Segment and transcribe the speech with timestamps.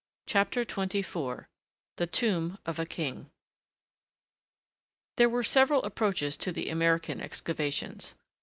[0.25, 1.45] CHAPTER XXIV
[1.97, 3.29] THE TOMB OF A KING
[5.17, 8.15] There were several approaches to the American excavations.